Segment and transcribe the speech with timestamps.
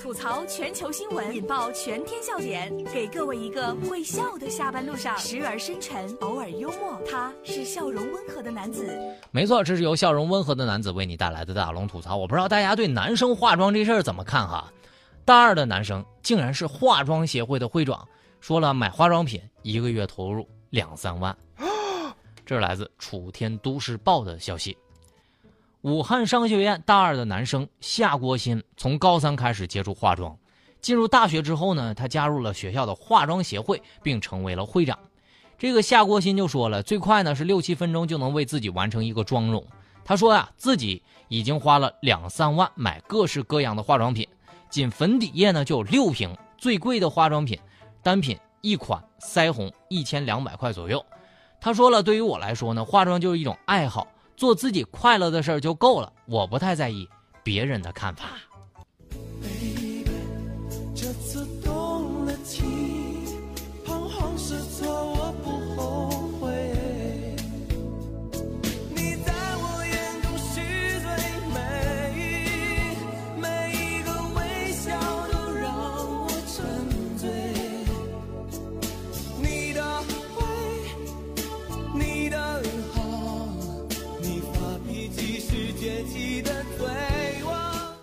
[0.00, 7.00] 吐槽全球新闻，引爆全天笑点，给各位一个会笑的下班路上，时而深沉，偶尔幽默。
[7.10, 8.86] 他是笑容温和的男子。
[9.30, 12.16] 没错，这是由笑容温和的男子为你带来的大龙吐槽。
[12.16, 14.72] 我不知道大家对男生化妆这事儿怎么看哈？
[15.24, 18.06] 大二的男生竟然是化妆协会的会长，
[18.40, 21.36] 说了买化妆品一个月投入两三万。
[22.44, 24.76] 这是来自楚天都市报的消息。
[25.86, 30.36] 武汉商学院大二的男生夏国新从高三开始接触化妆，
[30.80, 34.98] 进入大学之后呢，他加入了学校的化妆协会，并成为了会长。
[35.56, 39.64] 这个夏国新就说了，最快呢是六七分钟就能为自己完成一个妆容。
[40.04, 44.26] 他说呀，自己已经花了两三万买各式各样的化妆品，
[44.68, 47.56] 仅粉底液呢就有六瓶，最贵的化妆品
[48.02, 51.06] 单品一款腮红一千两百块左右。
[51.60, 54.08] 他说了，对于我来说呢，化妆就是一种爱好。
[54.36, 57.08] 做自己快乐的事儿就够了，我不太在意
[57.42, 58.24] 别人的看法。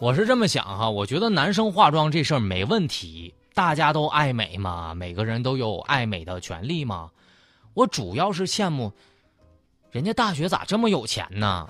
[0.00, 7.10] 我是这么想哈，我觉得男生化妆这事儿没问题，大家都爱美嘛，每个人都有爱美的权利嘛。
[7.72, 8.92] 我主要是羡慕，
[9.90, 11.66] 人家大学咋这么有钱呢？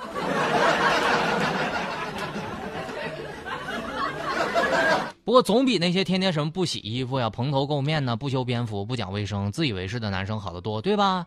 [5.24, 11.24] 不过总比那些天天什么不洗衣服呀、蓬头垢面呢、不修边幅、不讲卫生、自以为是的男生好得多，对吧？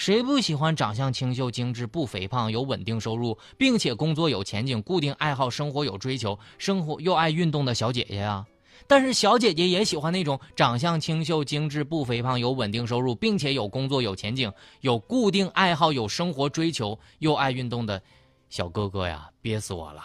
[0.00, 8.42] 谁不喜欢长相清秀、精致、不肥胖、有稳定收入，并且工作有前景、固定爱好、生活有追求、生活又爱运动的小姐姐呀？
[8.86, 18.02] 但是小姐姐也喜欢那种长相清秀、精致、不肥胖、有稳定收入，并且有工作有前景、有固定爱好、有生活追求又爱运动的
[18.48, 19.28] 小哥哥呀！
[19.42, 20.02] 憋死我了！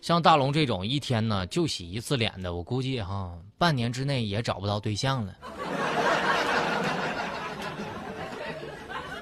[0.00, 5.34] 像大龙这种一天呢就洗一次脸的，我估计哈半年之内也找不到对象了。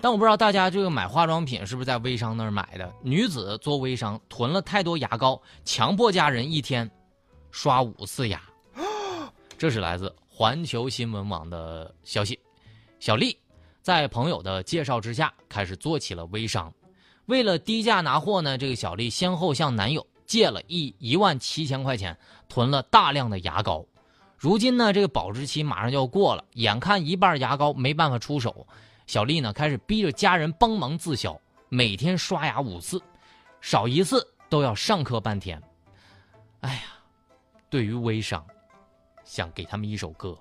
[0.02, 2.90] 但我不知道大家这个买化妆品是不是在微商那儿买的？
[3.02, 6.90] 女子做微商囤了太多牙膏，强迫家人一天
[7.50, 8.40] 刷五次牙。
[9.58, 12.38] 这是来自环球新闻网的消息。
[12.98, 13.36] 小丽
[13.82, 16.72] 在朋友的介绍之下开始做起了微商，
[17.26, 22.16] 为了低价拿货呢，这个小丽先后向男友借了一一万七千块钱，
[22.48, 23.84] 囤了大量的牙膏。
[24.38, 28.66] 如今呢，这个保质期马上就要过了，眼看一半牙膏没办法出手。
[29.10, 31.37] 小丽呢，开始逼着家人帮忙自小，
[31.69, 33.03] 每天刷牙五次，
[33.60, 35.60] 少一次都要上课半天。
[36.60, 36.82] 哎呀，
[37.69, 38.47] 对于微商，
[39.25, 40.38] 想给他们一首歌。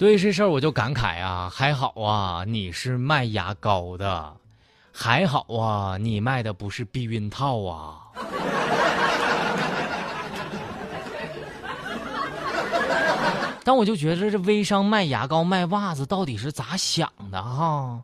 [0.00, 4.34] 对这事儿我就感慨啊，还好啊，你是卖牙膏的，
[4.90, 8.00] 还好啊，你卖的不是避孕套啊。
[13.62, 18.02] 但我就觉得这微商卖牙膏、卖袜子到底是咋想的哈？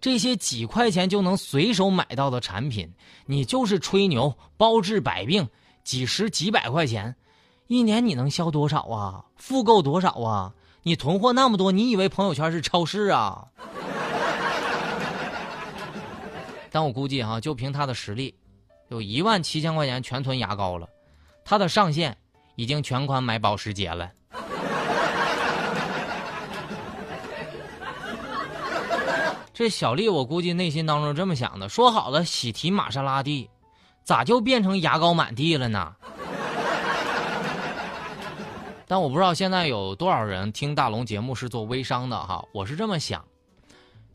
[0.00, 2.92] 这些几块钱就能随手买到的产品，
[3.26, 5.48] 你就是吹牛，包治百病，
[5.84, 7.14] 几十几百块钱，
[7.68, 9.24] 一年你能销多少啊？
[9.36, 10.52] 复购多少啊？
[10.82, 13.46] 你囤货那么多，你以为朋友圈是超市啊？
[16.70, 18.34] 但我估计哈，就凭他的实力，
[18.88, 20.88] 有一万七千块钱全囤牙膏了，
[21.44, 22.16] 他的上限
[22.54, 24.10] 已经全款买保时捷了。
[29.52, 33.50] 这小丽，我估计内心当中这么想的：说好了喜提玛莎拉蒂，
[34.02, 35.94] 咋就变成牙膏满地了呢？
[38.90, 43.24] 但我不知道现在有多少人听大龙节目是做微商的哈，我是这么想，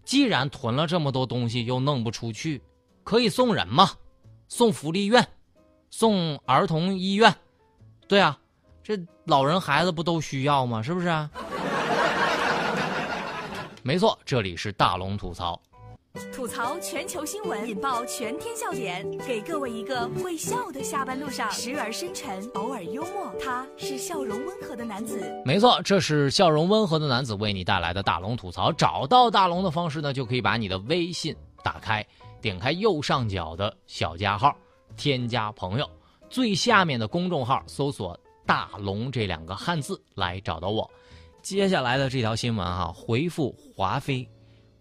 [0.04, 2.62] 既然囤了这么多东西又弄不出去，
[3.02, 3.90] 可以送人嘛，
[4.50, 5.26] 送福利院，
[5.90, 7.34] 送儿童医院，
[8.06, 8.38] 对啊，
[8.84, 10.82] 这老人孩子不都需要吗？
[10.84, 11.32] 是不是啊？
[13.82, 15.58] 没错，这里是大龙吐槽。
[16.34, 23.34] 吐槽全球新闻，引爆全天笑点，给各位一个会笑的下班路上，时而深沉，偶尔幽默。
[23.44, 25.20] 他是笑容温和的男子。
[25.44, 28.72] 没错，这是笑容温和的男子为你带来的大龙吐槽。
[28.72, 32.06] 找到大龙的方式呢，就可以把你的微信打开，
[32.42, 34.56] 点开右上角的小加号，
[34.96, 35.90] 添加朋友，
[36.30, 38.18] 最下面的公众号搜索
[38.48, 40.90] “大龙”这两个汉字来找到我。
[41.42, 44.28] 接下来的这条新闻哈，回复“华妃”，“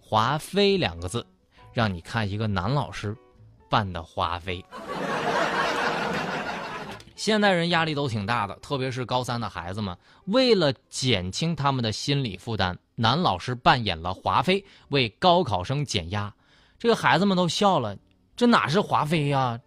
[0.06, 1.26] 华妃”两个字，
[1.72, 3.16] 让你看一个男老师
[3.70, 4.62] 扮的华妃。
[7.16, 9.96] 现代人压力都挺大的，特别是高三的孩子们。
[10.26, 16.32] 为了减轻他们的心理负担，男老师扮演了华妃，为高考生减压。
[16.78, 17.96] 这个孩子们都笑了，
[18.36, 19.58] 这哪是华妃呀，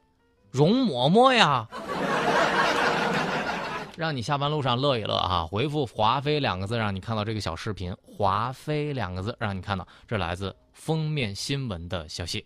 [0.52, 1.68] 容嬷嬷呀！
[3.98, 5.44] 让你下班路上乐一乐啊！
[5.50, 7.92] 回复“华妃”两个字，让你看到这个小视频。
[8.06, 12.46] “华妃”两个字，让你看到这来自封面新闻的消息。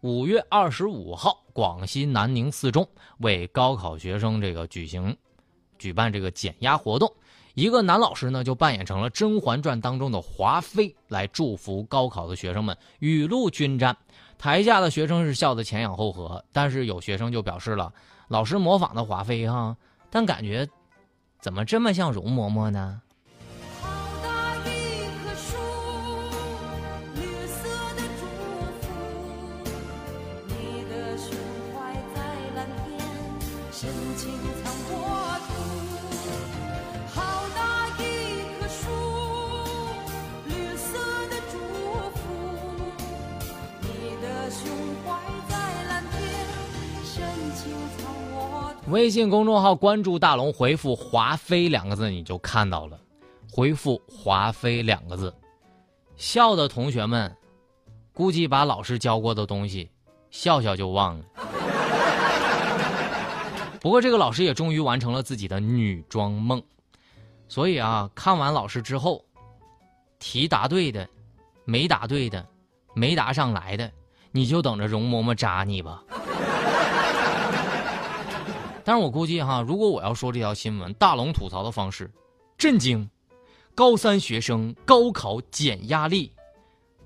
[0.00, 2.88] 五月二十五号，广西南宁四中
[3.18, 5.16] 为高考学生这个举行
[5.80, 7.12] 举办这个减压活动，
[7.54, 13.96] 一个男老师呢就扮演成了《甄嬛传》当中的华妃来祝福高考的学生们雨露均沾。
[14.42, 17.92] 台下的学生是笑得前仰后合，但是有学生就表示了，
[18.26, 19.76] 老师模仿的华妃哈，
[20.10, 20.68] 但感觉
[21.40, 23.00] 怎么这么像容嬷嬷呢？
[33.70, 34.32] 深情
[34.64, 35.21] 藏多
[48.92, 53.00] 微信公众号关注大龙，回复“华妃”两个字，你就看到了。
[53.50, 55.34] 回复“华妃”两个字，
[56.14, 57.34] 笑的同学们，
[58.12, 59.90] 估计把老师教过的东西，
[60.30, 61.24] 笑笑就忘了。
[63.80, 66.62] 不过这个老师也终于完成了自己的女装梦，
[67.48, 69.24] 所以啊，看完老师之后，
[70.18, 71.08] 题答对的，
[71.64, 72.46] 没答对的，
[72.92, 73.90] 没答上来的，
[74.32, 76.04] 你就等着容嬷嬷扎你吧。
[78.84, 82.10] 但是我估计哈，如果我要说这条新闻，大龙吐槽的方式，
[82.58, 83.08] 震惊，
[83.74, 86.32] 高三学生高考减压力，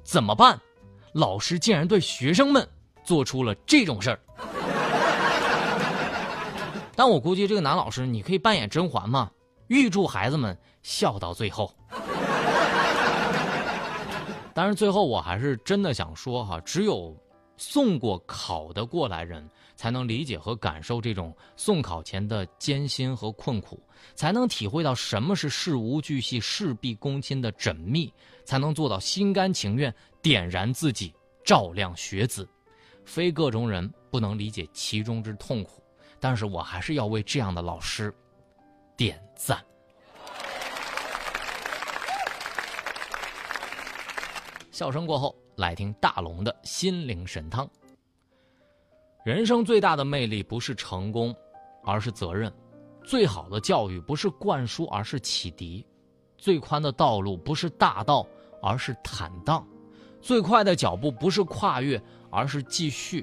[0.02, 0.58] 怎么办？
[1.12, 2.66] 老师竟然对学生们
[3.04, 4.18] 做出了这种事儿。
[6.96, 9.30] 但我估计这个男老师，你可以扮演甄嬛嘛，
[9.68, 11.72] 预祝孩子们笑到最后。
[14.54, 17.14] 但是最后我还是真的想说哈，只有
[17.56, 19.48] 送过考的过来人。
[19.76, 23.78] 才能理解和感受这种送考前的艰辛和困苦，
[24.14, 28.10] 才能体会到什么是事无巨细、事必躬亲的缜密，
[28.42, 31.14] 才能做到心甘情愿点燃自己，
[31.44, 32.48] 照亮学子。
[33.04, 35.82] 非各种人不能理解其中之痛苦，
[36.18, 38.10] 但是我还是要为这样的老师
[38.96, 39.62] 点赞。
[44.72, 47.68] 笑声过后，来听大龙的心灵神汤。
[49.24, 51.34] 人生最大的魅力不是成功，
[51.82, 52.50] 而是责任；
[53.04, 55.84] 最好的教育不是灌输，而是启迪；
[56.38, 58.26] 最宽的道路不是大道，
[58.62, 59.64] 而是坦荡；
[60.20, 62.00] 最快的脚步不是跨越，
[62.30, 63.20] 而是继续；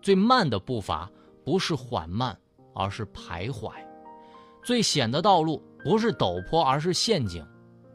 [0.00, 1.10] 最慢的步伐
[1.44, 2.38] 不是缓慢，
[2.74, 3.72] 而是徘徊；
[4.62, 7.42] 最险的道路不是陡坡，而是陷阱；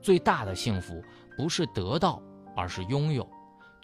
[0.01, 1.01] 最大的幸福
[1.37, 2.21] 不是得到，
[2.53, 3.23] 而是拥有；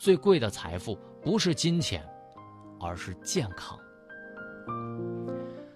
[0.01, 2.03] 最贵的财富不是金钱。
[2.84, 3.77] 而是健康。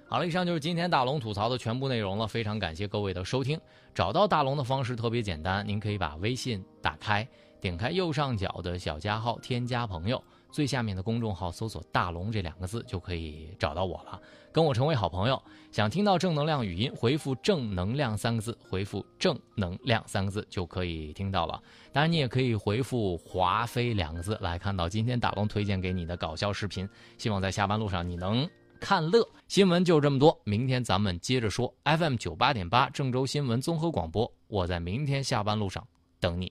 [0.07, 2.27] 好了，以上就是今天大龙吐槽的全部内容了。
[2.27, 3.61] 非常感谢各位的收听。
[3.93, 7.27] 找到大龙的方式特别简单，您可以把微信打开，
[7.61, 10.19] 点开右上角的小加号，添加朋友，
[10.55, 14.17] 最下面的公众号搜索“大龙”这两个字，就可以找到我了，
[14.53, 15.43] 跟我成为好朋友。
[15.69, 21.61] 想听到正能量语音，回复“正能量”三个字，回复“正能量”三个字就可以听到了。
[21.91, 26.87] 当然，你也可以回复“华妃”两个字来看到今天大龙推荐给你的搞笑视频。
[27.17, 29.27] 希望在下班路上你能看乐。
[29.49, 31.73] 新闻就这么多，明天咱们接着说。
[31.83, 35.85] FM 九八点八郑州新闻综合广播，我在明天下班路上
[36.21, 36.49] 等你。